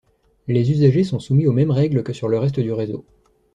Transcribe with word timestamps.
Les 0.47 0.71
usagers 0.71 1.03
sont 1.03 1.19
soumis 1.19 1.45
aux 1.45 1.51
mêmes 1.51 1.69
règles 1.69 2.01
que 2.01 2.11
sur 2.11 2.27
le 2.27 2.39
reste 2.39 2.59
du 2.59 2.71
réseau. 2.73 3.05